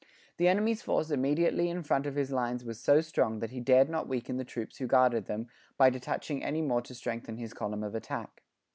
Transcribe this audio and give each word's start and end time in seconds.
The 0.37 0.47
enemy's 0.47 0.81
force 0.81 1.11
immediately 1.11 1.69
in 1.69 1.83
front 1.83 2.07
of 2.07 2.15
his 2.15 2.31
lines 2.31 2.65
was 2.65 2.79
so 2.79 3.01
strong 3.01 3.37
that 3.37 3.51
he 3.51 3.59
dared 3.59 3.87
not 3.87 4.07
weaken 4.07 4.37
the 4.37 4.43
troops 4.43 4.79
who 4.79 4.87
guarded 4.87 5.27
them, 5.27 5.45
by 5.77 5.91
detaching 5.91 6.43
any 6.43 6.63
more 6.63 6.81
to 6.81 6.95
strengthen 6.95 7.37
his 7.37 7.53
column 7.53 7.83
of 7.83 7.93
attack. 7.93 8.41